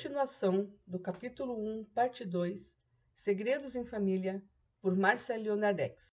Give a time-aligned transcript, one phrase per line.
[0.00, 2.78] Continuação do capítulo 1, parte 2,
[3.14, 4.42] Segredos em Família,
[4.80, 6.08] por Marcia Leonardex.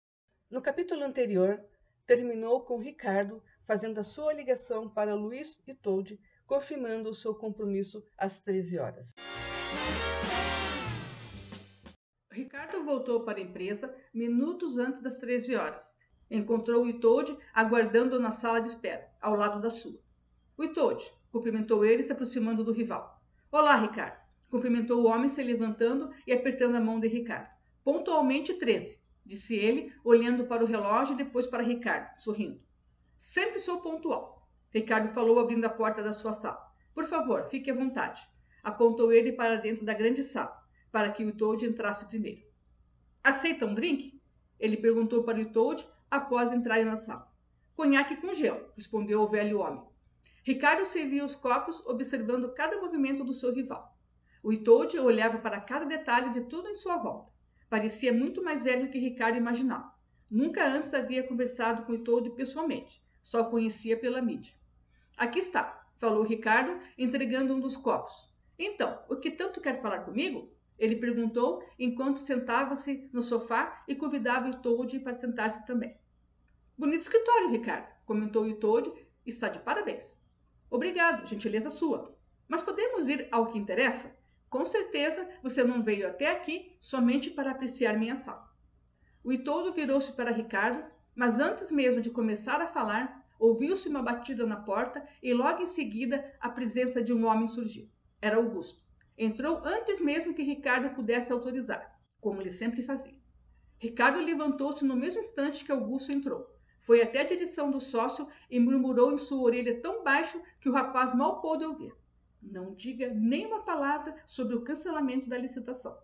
[0.51, 1.65] No capítulo anterior,
[2.05, 8.05] terminou com Ricardo fazendo a sua ligação para Luiz e Toad, confirmando o seu compromisso
[8.19, 9.13] às 13 horas.
[12.33, 15.97] Ricardo voltou para a empresa minutos antes das 13 horas.
[16.29, 20.03] Encontrou o Itoad aguardando na sala de espera, ao lado da sua.
[20.57, 23.16] O Itoad cumprimentou ele, se aproximando do rival.
[23.53, 24.19] Olá, Ricardo.
[24.51, 27.49] Cumprimentou o homem, se levantando e apertando a mão de Ricardo.
[27.85, 32.61] Pontualmente 13, disse ele, olhando para o relógio e depois para Ricardo, sorrindo.
[33.17, 34.49] Sempre sou pontual.
[34.71, 36.61] Ricardo falou, abrindo a porta da sua sala.
[36.93, 38.29] Por favor, fique à vontade.
[38.65, 40.61] Apontou ele para dentro da grande sala,
[40.91, 42.45] para que o Toad entrasse primeiro.
[43.23, 44.21] Aceita um drink?
[44.59, 47.33] Ele perguntou para o Toad após entrarem na sala.
[47.77, 49.85] Conhaque com gelo, respondeu o velho homem.
[50.47, 53.99] Ricardo servia os copos, observando cada movimento do seu rival.
[54.41, 57.33] O Itoad olhava para cada detalhe de tudo em sua volta.
[57.69, 59.93] Parecia muito mais velho que Ricardo imaginava.
[60.31, 64.55] Nunca antes havia conversado com o Itoad pessoalmente, só conhecia pela mídia.
[65.17, 68.33] Aqui está, falou Ricardo, entregando um dos copos.
[68.57, 70.49] Então, o que tanto quer falar comigo?
[70.79, 75.97] Ele perguntou enquanto sentava-se no sofá e convidava o Toad para sentar-se também.
[76.79, 78.93] Bonito escritório, Ricardo, comentou o Toad.
[79.27, 80.25] Está de parabéns.
[80.71, 82.17] Obrigado, gentileza sua.
[82.49, 84.17] Mas podemos ir ao que interessa?
[84.49, 88.49] Com certeza você não veio até aqui somente para apreciar minha sala.
[89.23, 94.47] O Itodo virou-se para Ricardo, mas antes mesmo de começar a falar, ouviu-se uma batida
[94.47, 97.89] na porta e logo em seguida a presença de um homem surgiu.
[98.21, 98.85] Era Augusto.
[99.19, 103.15] Entrou antes mesmo que Ricardo pudesse autorizar, como ele sempre fazia.
[103.79, 106.56] Ricardo levantou-se no mesmo instante que Augusto entrou.
[106.87, 110.73] Foi até a direção do sócio e murmurou em sua orelha tão baixo que o
[110.73, 111.93] rapaz mal pôde ouvir.
[112.41, 115.99] Não diga nenhuma palavra sobre o cancelamento da licitação.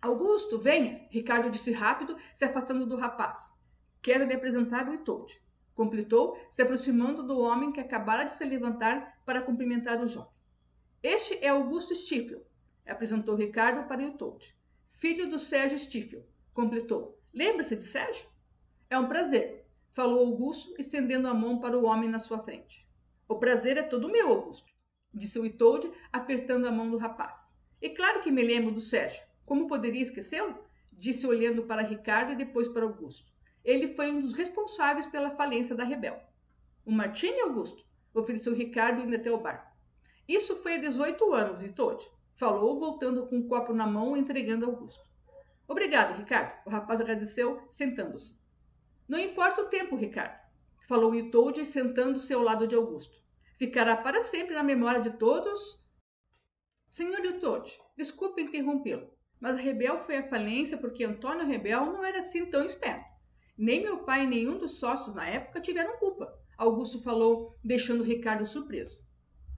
[0.00, 1.04] Augusto, venha!
[1.10, 3.50] Ricardo disse rápido, se afastando do rapaz.
[4.00, 5.42] Quero lhe apresentar o Itold.
[5.74, 10.30] Completou, se aproximando do homem que acabara de se levantar para cumprimentar o jovem.
[11.02, 12.46] Este é Augusto Stiefel,
[12.86, 14.56] apresentou Ricardo para Itold.
[14.92, 16.24] Filho do Sérgio Stiefel.
[16.54, 17.18] Completou.
[17.34, 18.28] Lembra-se de Sérgio?
[18.88, 19.61] É um prazer
[19.92, 22.88] falou Augusto, estendendo a mão para o homem na sua frente.
[23.28, 24.72] O prazer é todo meu, Augusto,
[25.12, 27.54] disse o Itold, apertando a mão do rapaz.
[27.80, 29.22] E claro que me lembro do Sérgio.
[29.44, 30.56] Como poderia esquecê-lo?
[30.92, 33.32] Disse olhando para Ricardo e depois para Augusto.
[33.64, 36.20] Ele foi um dos responsáveis pela falência da Rebel.
[36.84, 37.84] O Martini, Augusto?
[38.14, 39.76] Ofereceu Ricardo indo até o bar.
[40.28, 42.02] Isso foi há 18 anos, Itold.
[42.34, 45.04] Falou, voltando com um copo na mão e entregando a Augusto.
[45.66, 46.54] Obrigado, Ricardo.
[46.66, 48.41] O rapaz agradeceu, sentando-se.
[49.12, 50.40] Não importa o tempo, Ricardo,
[50.88, 53.20] falou Itold sentando-se ao lado de Augusto.
[53.58, 55.86] Ficará para sempre na memória de todos.
[56.88, 62.46] Senhor Itold, desculpe interrompê-lo, mas Rebel foi à falência porque Antônio Rebel não era assim
[62.46, 63.04] tão esperto.
[63.58, 66.34] Nem meu pai e nenhum dos sócios na época tiveram culpa.
[66.56, 69.04] Augusto falou, deixando Ricardo surpreso.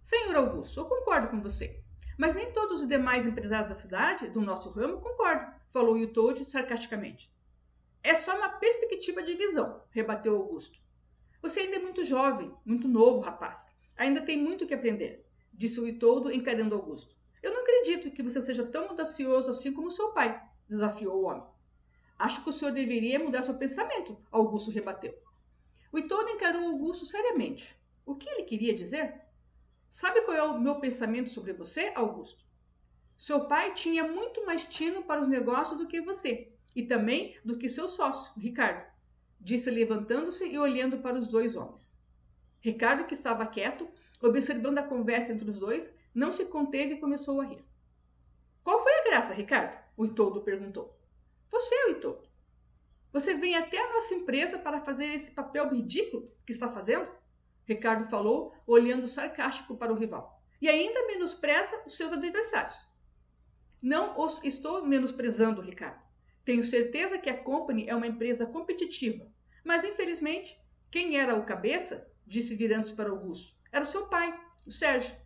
[0.03, 1.81] Senhor Augusto, eu concordo com você.
[2.19, 7.33] Mas nem todos os demais empresários da cidade, do nosso ramo, concordam, falou Yutold sarcasticamente.
[8.07, 10.79] É só uma perspectiva de visão, rebateu Augusto.
[11.41, 13.73] Você ainda é muito jovem, muito novo, rapaz.
[13.97, 17.17] Ainda tem muito que aprender, disse o Itoldo, encarando Augusto.
[17.43, 20.39] Eu não acredito que você seja tão audacioso assim como seu pai,
[20.69, 21.45] desafiou o homem.
[22.19, 25.19] Acho que o senhor deveria mudar seu pensamento, Augusto rebateu.
[25.91, 27.75] O Itoldo encarou Augusto seriamente.
[28.05, 29.19] O que ele queria dizer?
[29.89, 32.45] Sabe qual é o meu pensamento sobre você, Augusto?
[33.17, 37.57] Seu pai tinha muito mais tino para os negócios do que você, e também do
[37.59, 38.85] que seu sócio, Ricardo,
[39.41, 41.97] disse levantando-se e olhando para os dois homens.
[42.61, 43.89] Ricardo, que estava quieto,
[44.23, 47.65] observando a conversa entre os dois, não se conteve e começou a rir.
[48.63, 49.79] Qual foi a graça, Ricardo?
[49.97, 50.99] O Itoldo perguntou.
[51.51, 52.27] Você, o Itoldo.
[53.13, 57.09] Você vem até a nossa empresa para fazer esse papel ridículo que está fazendo?
[57.67, 60.43] Ricardo falou, olhando sarcástico para o rival.
[60.61, 62.87] E ainda menospreza os seus adversários.
[63.81, 66.04] Não os estou menosprezando, Ricardo.
[66.45, 69.27] Tenho certeza que a Company é uma empresa competitiva,
[69.65, 70.59] mas infelizmente,
[70.91, 75.17] quem era o cabeça, disse virando-se para Augusto, era o seu pai, o Sérgio,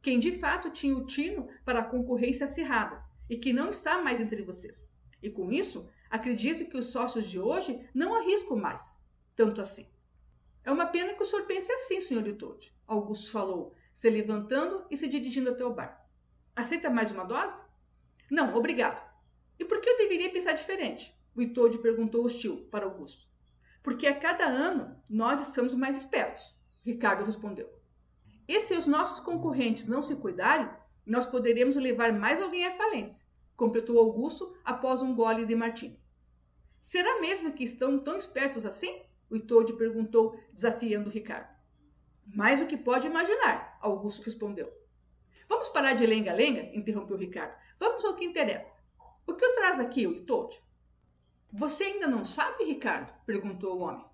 [0.00, 4.20] quem de fato tinha o tino para a concorrência acirrada e que não está mais
[4.20, 4.92] entre vocês.
[5.22, 8.96] E com isso, acredito que os sócios de hoje não arriscam mais,
[9.34, 9.86] tanto assim.
[10.64, 14.96] É uma pena que o senhor pense assim, senhor Itold, Augusto falou, se levantando e
[14.96, 16.08] se dirigindo até o bar.
[16.54, 17.62] Aceita mais uma dose?
[18.30, 19.07] Não, obrigado.
[19.58, 21.14] E por que eu deveria pensar diferente?
[21.34, 23.26] O Itold perguntou hostil para Augusto.
[23.82, 27.68] Porque a cada ano nós estamos mais espertos, Ricardo respondeu.
[28.46, 30.68] E se os nossos concorrentes não se cuidarem,
[31.04, 33.24] nós poderemos levar mais alguém à falência,
[33.56, 36.00] completou Augusto após um gole de martini.
[36.80, 39.02] Será mesmo que estão tão espertos assim?
[39.30, 41.54] O Itode perguntou, desafiando Ricardo.
[42.26, 44.72] Mais do que pode imaginar, Augusto respondeu.
[45.48, 46.70] Vamos parar de lenga-lenga?
[46.76, 47.54] interrompeu Ricardo.
[47.78, 48.77] Vamos ao que interessa.
[49.28, 50.58] O que traz aqui, o Itode?
[51.52, 53.12] Você ainda não sabe, Ricardo?
[53.26, 54.06] perguntou o homem.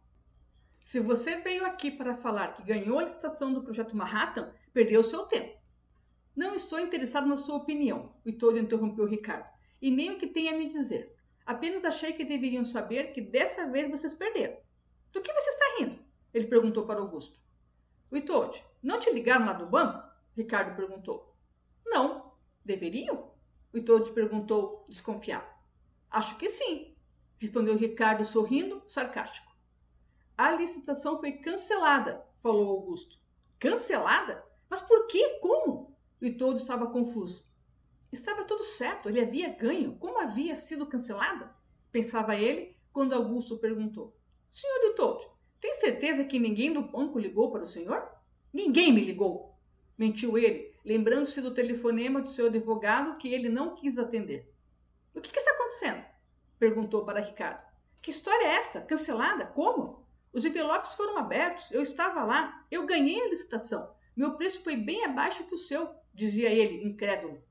[0.80, 5.24] Se você veio aqui para falar que ganhou a licitação do projeto Manhattan, perdeu seu
[5.26, 5.56] tempo.
[6.34, 9.48] Não estou interessado na sua opinião, o Itode interrompeu Ricardo,
[9.80, 11.14] e nem o que tem a me dizer.
[11.46, 14.56] Apenas achei que deveriam saber que dessa vez vocês perderam.
[15.12, 16.04] Do que você está rindo?
[16.34, 17.40] Ele perguntou para Augusto.
[18.10, 20.02] O Itode, não te ligaram lá do banco?
[20.36, 21.32] Ricardo perguntou.
[21.86, 22.34] Não.
[22.64, 23.33] Deveriam?
[23.74, 25.52] O Itode perguntou, desconfiado.
[26.08, 26.94] Acho que sim,
[27.38, 29.52] respondeu Ricardo sorrindo, sarcástico.
[30.38, 33.18] A licitação foi cancelada, falou Augusto.
[33.58, 34.46] Cancelada?
[34.70, 35.40] Mas por quê?
[35.42, 35.92] Como?
[36.22, 37.44] O Itode estava confuso.
[38.12, 39.96] Estava tudo certo, ele havia ganho.
[39.96, 41.52] Como havia sido cancelada?
[41.90, 44.16] Pensava ele quando Augusto perguntou.
[44.52, 45.26] Senhor Itold,
[45.60, 48.08] tem certeza que ninguém do banco ligou para o senhor?
[48.52, 49.53] Ninguém me ligou,
[49.96, 54.52] mentiu ele, lembrando-se do telefonema do seu advogado que ele não quis atender.
[55.14, 56.04] O que, que está acontecendo?
[56.58, 57.64] perguntou para Ricardo.
[58.00, 58.80] Que história é essa?
[58.80, 59.46] Cancelada?
[59.46, 60.04] Como?
[60.32, 63.94] Os envelopes foram abertos, eu estava lá, eu ganhei a licitação.
[64.16, 67.42] Meu preço foi bem abaixo que o seu, dizia ele, incrédulo.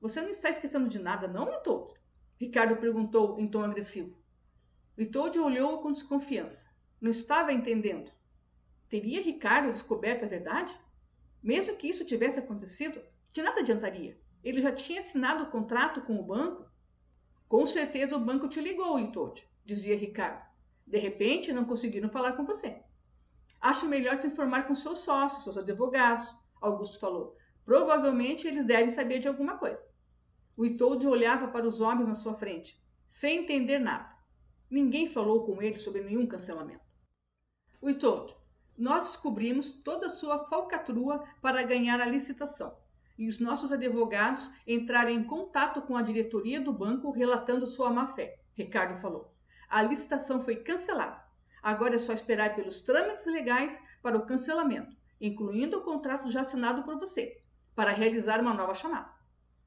[0.00, 1.94] Você não está esquecendo de nada, não, Itold?
[2.38, 4.20] Ricardo perguntou em tom agressivo.
[4.98, 6.68] Itold olhou com desconfiança.
[7.00, 8.10] Não estava entendendo.
[8.88, 10.78] Teria Ricardo descoberto a verdade?
[11.42, 13.00] Mesmo que isso tivesse acontecido,
[13.32, 14.18] de nada adiantaria.
[14.42, 16.70] Ele já tinha assinado o contrato com o banco.
[17.48, 20.44] Com certeza o banco te ligou, Itold, dizia Ricardo.
[20.86, 22.80] De repente, não conseguiram falar com você.
[23.60, 27.36] Acho melhor se informar com seus sócios, seus advogados, Augusto falou.
[27.64, 29.90] Provavelmente eles devem saber de alguma coisa.
[30.56, 30.64] O
[31.08, 34.14] olhava para os homens na sua frente, sem entender nada.
[34.70, 36.84] Ninguém falou com ele sobre nenhum cancelamento.
[37.82, 37.90] O
[38.78, 42.76] nós descobrimos toda a sua falcatrua para ganhar a licitação
[43.18, 48.38] e os nossos advogados entraram em contato com a diretoria do banco relatando sua má-fé,
[48.54, 49.32] Ricardo falou.
[49.68, 51.24] A licitação foi cancelada.
[51.62, 56.82] Agora é só esperar pelos trâmites legais para o cancelamento, incluindo o contrato já assinado
[56.84, 57.40] por você,
[57.74, 59.10] para realizar uma nova chamada.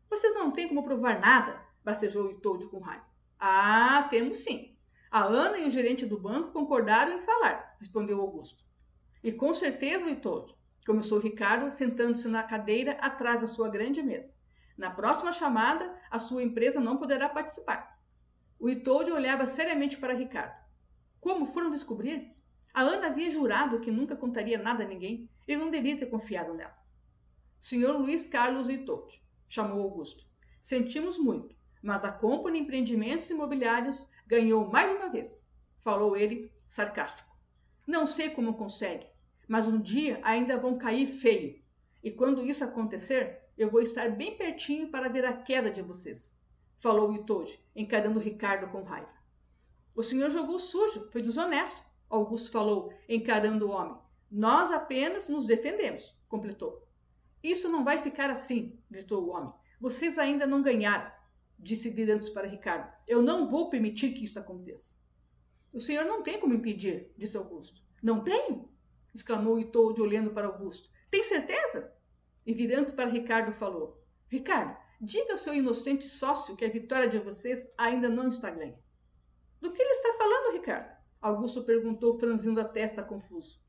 [0.10, 3.06] Vocês não têm como provar nada, bacejou Itold com raiva.
[3.40, 4.76] Ah, temos sim.
[5.12, 8.64] A Ana e o gerente do banco concordaram em falar, respondeu Augusto.
[9.22, 10.56] E com certeza, Itold,
[10.86, 14.34] começou Ricardo, sentando-se na cadeira atrás da sua grande mesa.
[14.78, 18.00] Na próxima chamada, a sua empresa não poderá participar.
[18.58, 20.58] O Itold olhava seriamente para Ricardo.
[21.20, 22.34] Como foram descobrir?
[22.74, 25.30] A Ana havia jurado que nunca contaria nada a ninguém.
[25.46, 26.78] Ele não devia ter confiado nela.
[27.60, 30.26] Senhor Luiz Carlos Itold, chamou Augusto.
[30.62, 35.46] Sentimos muito, mas a Company Empreendimentos Imobiliários ganhou mais uma vez,
[35.82, 37.30] falou ele, sarcástico.
[37.86, 39.08] Não sei como consegue,
[39.50, 41.60] mas um dia ainda vão cair feio.
[42.04, 46.38] E quando isso acontecer, eu vou estar bem pertinho para ver a queda de vocês,
[46.78, 49.12] falou Itoji, encarando Ricardo com raiva.
[49.96, 53.98] O senhor jogou sujo, foi desonesto, Augusto falou, encarando o homem.
[54.32, 56.88] Nós apenas nos defendemos, completou.
[57.42, 59.52] Isso não vai ficar assim, gritou o homem.
[59.82, 61.12] Vocês ainda não ganharam,
[61.58, 62.94] disse virando-se para Ricardo.
[63.08, 64.96] Eu não vou permitir que isso aconteça.
[65.74, 67.82] O senhor não tem como impedir, disse Augusto.
[68.02, 68.70] Não tenho?
[69.14, 70.90] Exclamou Itold olhando para Augusto.
[71.10, 71.94] Tem certeza?
[72.46, 77.20] E virando-se para Ricardo, falou: Ricardo, diga ao seu inocente sócio que a vitória de
[77.20, 78.80] vocês ainda não está ganha.
[79.60, 80.98] Do que ele está falando, Ricardo?
[81.22, 83.60] Augusto perguntou, franzindo a testa confuso.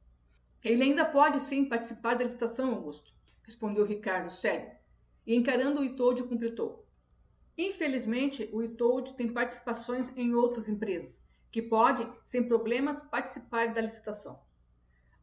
[0.63, 4.71] Ele ainda pode sim participar da licitação, Augusto, respondeu Ricardo, sério
[5.27, 6.87] e encarando o Itold completou.
[7.57, 14.41] Infelizmente, o Itold tem participações em outras empresas, que pode, sem problemas, participar da licitação.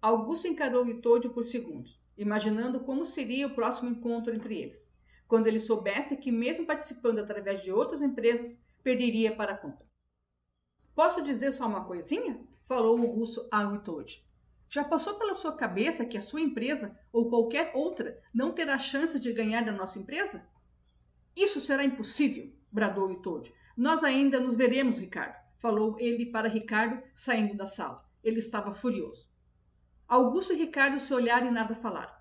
[0.01, 4.95] Augusto encarou o Itold por segundos, imaginando como seria o próximo encontro entre eles,
[5.27, 9.85] quando ele soubesse que, mesmo participando através de outras empresas, perderia para a conta.
[10.93, 12.39] Posso dizer só uma coisinha?
[12.65, 14.23] Falou Augusto ao Itold.
[14.69, 19.19] Já passou pela sua cabeça que a sua empresa ou qualquer outra não terá chance
[19.19, 20.47] de ganhar da nossa empresa?
[21.35, 23.53] Isso será impossível, bradou Itold.
[23.75, 28.03] Nós ainda nos veremos, Ricardo, falou ele para Ricardo, saindo da sala.
[28.23, 29.29] Ele estava furioso.
[30.07, 32.13] Augusto e Ricardo se olharam e nada falaram.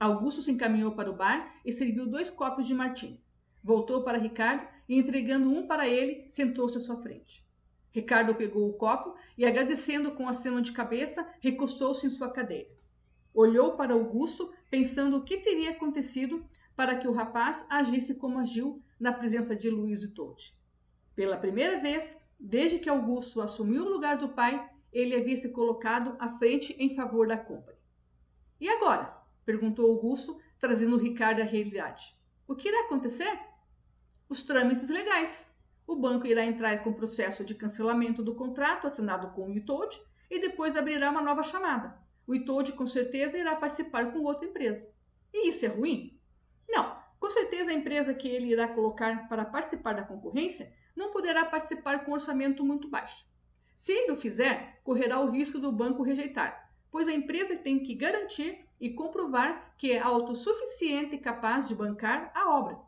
[0.00, 3.22] Augusto se encaminhou para o bar e serviu dois copos de martim.
[3.62, 7.46] Voltou para Ricardo e, entregando um para ele, sentou-se à sua frente.
[7.92, 12.70] Ricardo pegou o copo e, agradecendo com aceno de cabeça, recostou-se em sua cadeira.
[13.32, 16.44] Olhou para Augusto, pensando o que teria acontecido
[16.74, 20.52] para que o rapaz agisse como agiu na presença de Luiz e Todd.
[21.14, 26.16] Pela primeira vez, desde que Augusto assumiu o lugar do pai, ele havia se colocado
[26.18, 27.78] à frente em favor da compra.
[28.60, 29.16] E agora?
[29.44, 32.14] perguntou Augusto, trazendo Ricardo à realidade.
[32.46, 33.40] O que irá acontecer?
[34.28, 35.54] Os trâmites legais.
[35.86, 40.38] O banco irá entrar com processo de cancelamento do contrato assinado com o Itoad e
[40.38, 41.98] depois abrirá uma nova chamada.
[42.26, 44.92] O Itoad com certeza irá participar com outra empresa.
[45.32, 46.20] E isso é ruim?
[46.68, 51.44] Não, com certeza a empresa que ele irá colocar para participar da concorrência não poderá
[51.44, 53.29] participar com orçamento muito baixo.
[53.80, 57.94] Se ele o fizer, correrá o risco do banco rejeitar, pois a empresa tem que
[57.94, 62.78] garantir e comprovar que é autossuficiente e capaz de bancar a obra.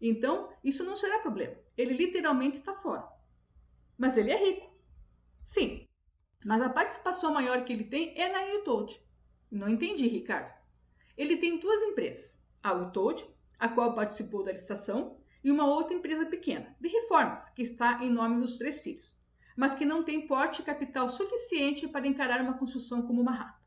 [0.00, 1.54] Então, isso não será problema.
[1.76, 3.06] Ele literalmente está fora.
[3.98, 4.74] Mas ele é rico.
[5.44, 5.84] Sim,
[6.42, 8.98] mas a participação maior que ele tem é na Utold.
[9.50, 10.50] Não entendi, Ricardo.
[11.14, 13.22] Ele tem duas empresas, a Utold,
[13.58, 18.08] a qual participou da licitação, e uma outra empresa pequena, de reformas, que está em
[18.08, 19.17] nome dos três filhos,
[19.58, 23.60] mas que não tem porte capital suficiente para encarar uma construção como uma rata.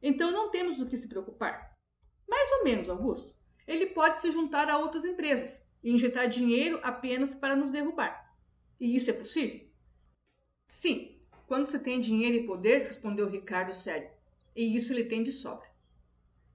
[0.00, 1.76] Então não temos do que se preocupar.
[2.28, 3.34] Mais ou menos, Augusto.
[3.66, 8.32] Ele pode se juntar a outras empresas e injetar dinheiro apenas para nos derrubar.
[8.78, 9.68] E isso é possível?
[10.70, 14.08] Sim, quando se tem dinheiro e poder, respondeu Ricardo sério.
[14.54, 15.68] E isso ele tem de sobra.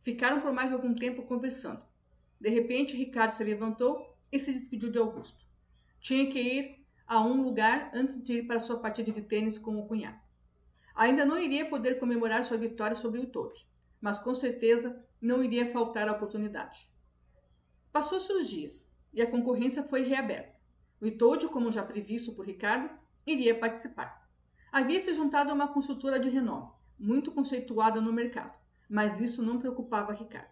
[0.03, 1.83] Ficaram por mais algum tempo conversando.
[2.39, 5.45] De repente, Ricardo se levantou e se despediu de Augusto.
[5.99, 9.77] Tinha que ir a um lugar antes de ir para sua partida de tênis com
[9.77, 10.19] o cunhado.
[10.95, 13.67] Ainda não iria poder comemorar sua vitória sobre o Toad,
[13.99, 16.87] mas com certeza não iria faltar a oportunidade.
[17.91, 20.53] Passou-se os dias e a concorrência foi reaberta.
[20.99, 22.89] O Itoad, como já previsto por Ricardo,
[23.25, 24.27] iria participar.
[24.71, 28.53] Havia se juntado a uma consultora de renome, muito conceituada no mercado,
[28.89, 30.51] mas isso não preocupava Ricardo.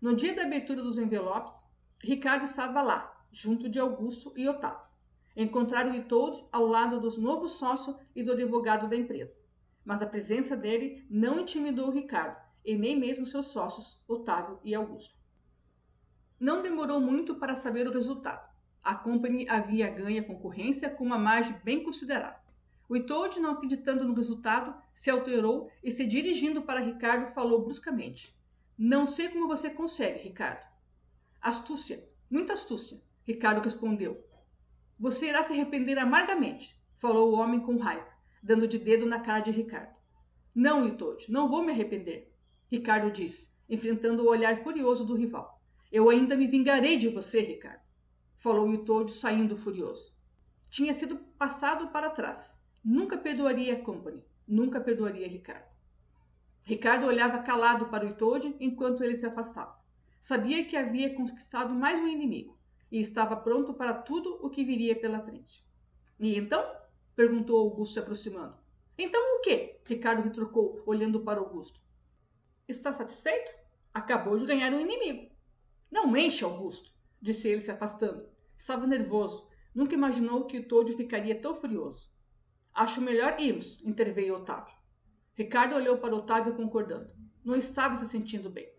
[0.00, 1.62] No dia da abertura dos envelopes,
[2.00, 4.91] Ricardo estava lá, junto de Augusto e Otávio.
[5.36, 9.40] Encontraram Itold ao lado do novo sócio e do advogado da empresa.
[9.84, 15.16] Mas a presença dele não intimidou Ricardo e nem mesmo seus sócios, Otávio e Augusto.
[16.38, 18.50] Não demorou muito para saber o resultado.
[18.84, 22.40] A company havia ganho a concorrência com uma margem bem considerável.
[22.88, 28.36] O Itold, não acreditando no resultado, se alterou e, se dirigindo para Ricardo, falou bruscamente:
[28.76, 30.66] Não sei como você consegue, Ricardo.
[31.40, 34.22] Astúcia, muita astúcia, Ricardo respondeu.
[35.02, 38.06] Você irá se arrepender amargamente, falou o homem com raiva,
[38.40, 39.92] dando de dedo na cara de Ricardo.
[40.54, 42.32] Não, Itold, não vou me arrepender,
[42.68, 45.60] Ricardo disse, enfrentando o olhar furioso do rival.
[45.90, 47.82] Eu ainda me vingarei de você, Ricardo,
[48.36, 50.14] falou Itold, saindo furioso.
[50.70, 52.56] Tinha sido passado para trás.
[52.84, 55.66] Nunca perdoaria a Company, nunca perdoaria Ricardo.
[56.62, 59.76] Ricardo olhava calado para o Itold enquanto ele se afastava.
[60.20, 62.61] Sabia que havia conquistado mais um inimigo
[62.92, 65.66] e estava pronto para tudo o que viria pela frente.
[66.20, 66.62] E então?
[67.16, 68.58] perguntou Augusto se aproximando.
[68.98, 69.80] Então o quê?
[69.86, 71.80] Ricardo retrucou, olhando para Augusto.
[72.68, 73.50] Está satisfeito?
[73.94, 75.30] Acabou de ganhar um inimigo.
[75.90, 78.28] Não enche, Augusto, disse ele se afastando.
[78.56, 79.48] Estava nervoso.
[79.74, 82.10] Nunca imaginou que o Toad ficaria tão furioso.
[82.74, 84.74] Acho melhor irmos, interveio Otávio.
[85.34, 87.10] Ricardo olhou para Otávio concordando.
[87.42, 88.70] Não estava se sentindo bem.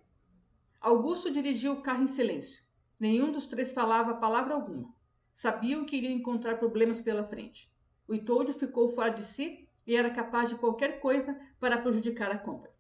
[0.79, 2.63] Augusto dirigiu o carro em silêncio.
[3.03, 4.95] Nenhum dos três falava palavra alguma.
[5.33, 7.69] Sabiam que iriam encontrar problemas pela frente.
[8.07, 12.38] O Itold ficou fora de si e era capaz de qualquer coisa para prejudicar a
[12.38, 12.72] compra.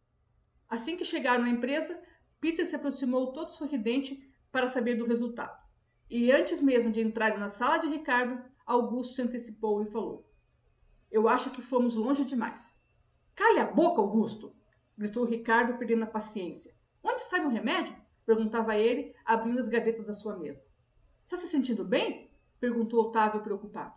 [0.69, 2.01] Assim que chegaram à empresa,
[2.39, 5.61] Peter se aproximou todo sorridente para saber do resultado.
[6.09, 10.25] E antes mesmo de entrarem na sala de Ricardo, Augusto se antecipou e falou:
[11.11, 12.81] Eu acho que fomos longe demais.
[13.35, 14.55] Cale a boca, Augusto!
[14.97, 16.73] gritou Ricardo, perdendo a paciência.
[17.03, 18.01] Onde sai o remédio?
[18.25, 20.67] Perguntava ele, abrindo as gavetas da sua mesa.
[21.25, 22.31] Está se sentindo bem?
[22.59, 23.93] perguntou Otávio preocupado.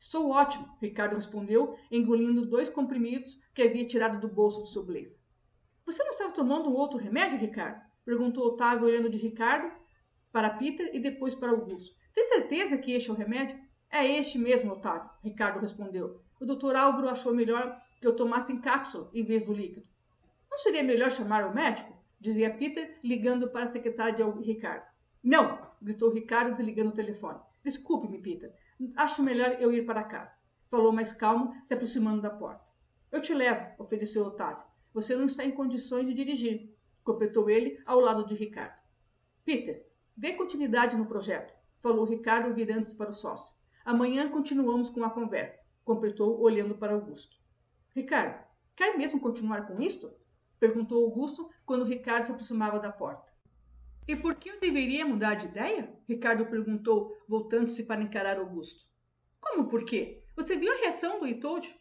[0.00, 5.18] Estou ótimo, Ricardo respondeu, engolindo dois comprimidos que havia tirado do bolso do seu blazer.
[5.84, 7.80] Você não estava tomando um outro remédio, Ricardo?
[8.04, 9.72] perguntou Otávio, olhando de Ricardo
[10.30, 11.96] para Peter e depois para Augusto.
[12.12, 13.58] Tem certeza que este é o remédio?
[13.90, 16.22] É este mesmo, Otávio, Ricardo respondeu.
[16.40, 19.86] O doutor Álvaro achou melhor que eu tomasse em cápsula em vez do líquido.
[20.50, 21.97] Não seria melhor chamar o médico?
[22.20, 24.86] Dizia Peter, ligando para a secretária de Ricardo.
[25.22, 25.68] Não!
[25.80, 27.40] gritou Ricardo, desligando o telefone.
[27.62, 28.54] Desculpe-me, Peter.
[28.96, 30.38] Acho melhor eu ir para casa.
[30.70, 32.72] Falou mais calmo, se aproximando da porta.
[33.10, 34.64] Eu te levo, ofereceu Otávio.
[34.92, 38.78] Você não está em condições de dirigir, completou ele ao lado de Ricardo.
[39.44, 43.54] Peter, dê continuidade no projeto, falou Ricardo virando-se para o sócio.
[43.84, 47.38] Amanhã continuamos com a conversa, completou olhando para Augusto.
[47.94, 48.44] Ricardo,
[48.76, 50.12] quer mesmo continuar com isto?
[50.58, 53.32] Perguntou Augusto quando Ricardo se aproximava da porta.
[54.06, 55.92] E por que eu deveria mudar de ideia?
[56.08, 58.86] Ricardo perguntou, voltando-se para encarar Augusto.
[59.40, 60.22] Como por quê?
[60.34, 61.74] Você viu a reação do Itold?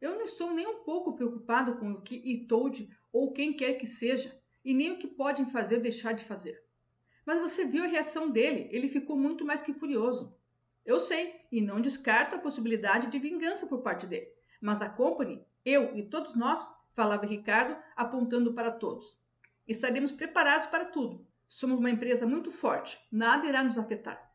[0.00, 3.86] Eu não estou nem um pouco preocupado com o que Itold ou quem quer que
[3.86, 6.62] seja, e nem o que podem fazer deixar de fazer.
[7.26, 10.36] Mas você viu a reação dele, ele ficou muito mais que furioso.
[10.84, 14.28] Eu sei, e não descarto a possibilidade de vingança por parte dele.
[14.60, 19.18] Mas a Company, eu e todos nós, falava Ricardo, apontando para todos.
[19.66, 21.26] Estaremos preparados para tudo.
[21.46, 24.32] Somos uma empresa muito forte, nada irá nos afetar.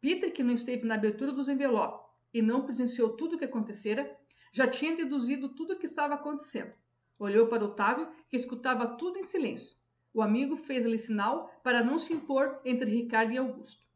[0.00, 4.16] Peter, que não esteve na abertura dos envelopes e não presenciou tudo o que acontecera,
[4.52, 6.72] já tinha deduzido tudo o que estava acontecendo.
[7.18, 9.76] Olhou para Otávio, que escutava tudo em silêncio.
[10.14, 13.86] O amigo fez-lhe sinal para não se impor entre Ricardo e Augusto.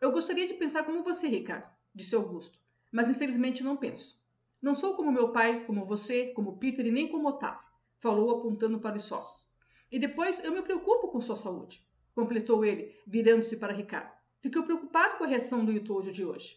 [0.00, 2.58] Eu gostaria de pensar como você, Ricardo, disse Augusto,
[2.90, 4.21] mas infelizmente não penso.
[4.62, 7.66] Não sou como meu pai, como você, como Peter e nem como Otávio,
[7.98, 9.50] falou apontando para os sócios.
[9.90, 14.12] E depois eu me preocupo com sua saúde, completou ele, virando-se para Ricardo.
[14.40, 16.56] Fiquei preocupado com a reação do YouTube de hoje.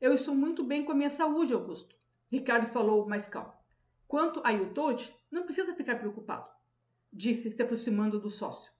[0.00, 1.94] Eu estou muito bem com a minha saúde, Augusto.
[2.30, 3.52] Ricardo falou mais calmo.
[4.08, 6.48] Quanto a Yutode, não precisa ficar preocupado,
[7.12, 8.72] disse, se aproximando do sócio.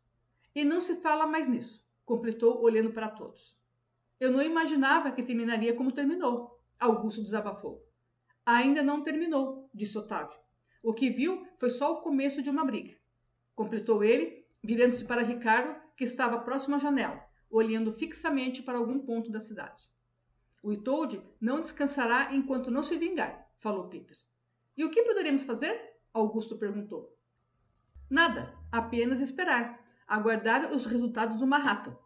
[0.54, 3.54] E não se fala mais nisso, completou, olhando para todos.
[4.18, 7.91] Eu não imaginava que terminaria como terminou, Augusto desabafou.
[8.44, 10.36] Ainda não terminou, disse Otávio.
[10.82, 12.96] O que viu foi só o começo de uma briga.
[13.54, 19.30] Completou ele, virando-se para Ricardo, que estava próximo à janela, olhando fixamente para algum ponto
[19.30, 19.92] da cidade.
[20.62, 24.16] O Itold não descansará enquanto não se vingar, falou Peter.
[24.76, 25.80] E o que poderemos fazer?
[26.12, 27.16] Augusto perguntou.
[28.10, 31.96] Nada, apenas esperar, aguardar os resultados do Manhattan.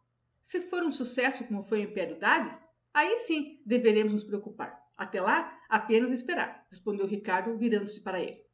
[0.43, 4.81] Se for um sucesso como foi o Império Davis, aí sim deveremos nos preocupar.
[4.97, 8.45] Até lá, apenas esperar, respondeu Ricardo, virando-se para ele.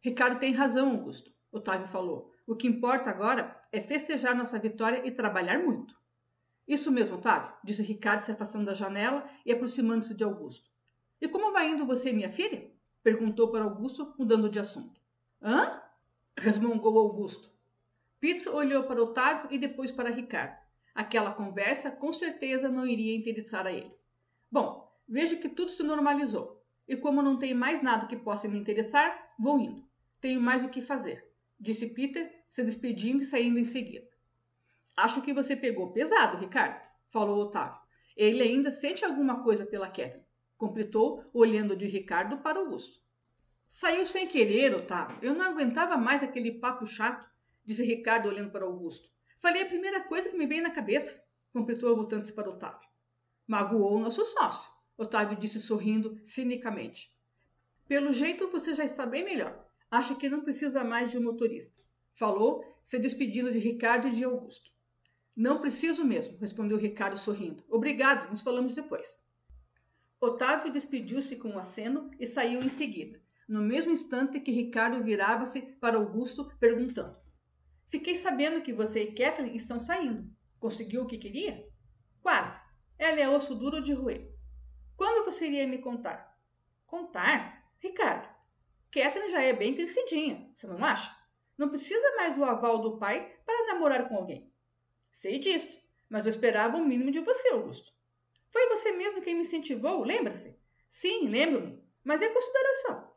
[0.00, 2.32] Ricardo tem razão, Augusto, Otávio falou.
[2.46, 5.94] O que importa agora é festejar nossa vitória e trabalhar muito.
[6.66, 10.70] Isso mesmo, Otávio, disse Ricardo, se afastando da janela e aproximando-se de Augusto.
[11.20, 12.70] E como vai indo você, minha filha?
[13.02, 15.00] Perguntou para Augusto, mudando de assunto.
[15.42, 15.82] Hã?
[16.36, 17.50] resmungou Augusto.
[18.20, 20.58] Pedro olhou para Otávio e depois para Ricardo.
[20.94, 23.96] Aquela conversa com certeza não iria interessar a ele.
[24.50, 26.62] Bom, vejo que tudo se normalizou.
[26.86, 29.86] E como não tenho mais nada que possa me interessar, vou indo.
[30.20, 31.24] Tenho mais o que fazer,
[31.58, 34.08] disse Peter, se despedindo e saindo em seguida.
[34.96, 37.80] Acho que você pegou pesado, Ricardo, falou Otávio.
[38.16, 43.00] Ele ainda sente alguma coisa pela Catherine completou, olhando de Ricardo para Augusto.
[43.68, 45.16] Saiu sem querer, Otávio.
[45.22, 47.30] Eu não aguentava mais aquele papo chato,
[47.64, 49.08] disse Ricardo, olhando para Augusto.
[49.38, 52.88] Falei a primeira coisa que me veio na cabeça, completou, voltando-se para Otávio.
[53.46, 57.16] Magoou o nosso sócio, Otávio disse sorrindo cinicamente.
[57.86, 59.64] Pelo jeito você já está bem melhor.
[59.88, 61.82] Acho que não precisa mais de um motorista.
[62.14, 64.70] Falou, se despedindo de Ricardo e de Augusto.
[65.36, 67.64] Não preciso mesmo, respondeu Ricardo sorrindo.
[67.70, 69.24] Obrigado, nos falamos depois.
[70.20, 75.62] Otávio despediu-se com um aceno e saiu em seguida, no mesmo instante que Ricardo virava-se
[75.80, 77.16] para Augusto, perguntando:
[77.86, 80.28] Fiquei sabendo que você e Kathleen estão saindo.
[80.58, 81.64] Conseguiu o que queria?
[82.20, 82.60] Quase.
[82.98, 84.28] Ela é osso duro de roer.
[84.98, 86.36] Quando você iria me contar?
[86.84, 87.70] Contar?
[87.78, 88.28] Ricardo,
[88.90, 91.16] Kathleen já é bem crescidinha, você não acha?
[91.56, 94.52] Não precisa mais do aval do pai para namorar com alguém.
[95.12, 95.80] Sei disso,
[96.10, 97.92] mas eu esperava o mínimo de você, Augusto.
[98.50, 100.58] Foi você mesmo quem me incentivou, lembra-se?
[100.88, 103.08] Sim, lembro-me, mas é consideração.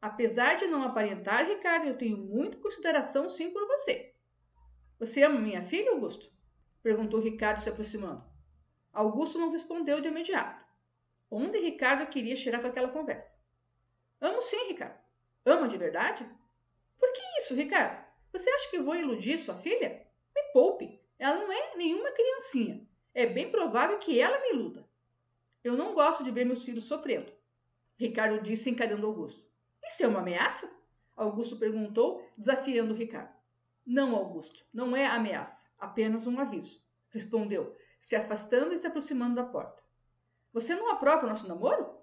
[0.00, 4.14] Apesar de não aparentar, Ricardo, eu tenho muita consideração sim por você.
[4.98, 6.32] Você ama minha filha, Augusto?
[6.82, 8.24] Perguntou Ricardo se aproximando.
[8.94, 10.67] Augusto não respondeu de imediato.
[11.30, 13.38] Onde Ricardo queria chegar com aquela conversa?
[14.20, 14.98] Amo sim, Ricardo.
[15.44, 16.28] Ama de verdade?
[16.98, 18.04] Por que isso, Ricardo?
[18.32, 20.06] Você acha que vou iludir sua filha?
[20.34, 21.00] Me poupe.
[21.18, 22.88] Ela não é nenhuma criancinha
[23.18, 24.88] é bem provável que ela me iluda.
[25.64, 27.32] Eu não gosto de ver meus filhos sofrendo.
[27.96, 29.44] Ricardo disse encarando Augusto.
[29.84, 30.72] Isso é uma ameaça?
[31.16, 33.34] Augusto perguntou, desafiando Ricardo.
[33.84, 39.42] Não, Augusto, não é ameaça, apenas um aviso, respondeu, se afastando e se aproximando da
[39.42, 39.82] porta.
[40.52, 41.98] Você não aprova o nosso namoro?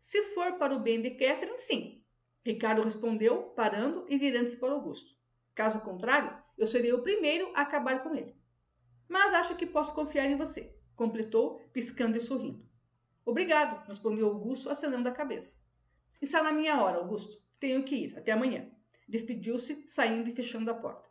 [0.00, 2.04] Se for para o bem de Catherine, sim.
[2.44, 5.16] Ricardo respondeu, parando e virando-se para Augusto.
[5.54, 8.38] Caso contrário, eu serei o primeiro a acabar com ele
[9.08, 12.62] mas acho que posso confiar em você, completou, piscando e sorrindo.
[13.24, 15.58] Obrigado, respondeu Augusto, acenando a cabeça.
[16.20, 17.42] Está na minha hora, Augusto.
[17.58, 18.18] Tenho que ir.
[18.18, 18.70] Até amanhã.
[19.08, 21.08] Despediu-se, saindo e fechando a porta.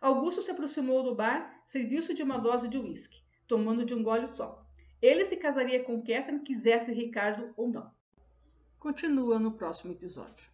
[0.00, 4.26] Augusto se aproximou do bar, serviu-se de uma dose de uísque, tomando de um gole
[4.26, 4.63] só.
[5.04, 7.92] Ele se casaria com Catherine, quisesse Ricardo ou não.
[8.78, 10.48] Continua no próximo episódio.